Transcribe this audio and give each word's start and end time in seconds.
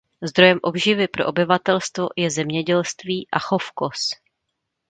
Zdrojem 0.21 0.59
obživy 0.63 1.07
pro 1.07 1.25
obyvatelstvo 1.27 2.09
je 2.17 2.31
zemědělství 2.31 3.27
a 3.33 3.39
chov 3.39 3.71
koz. 3.71 4.09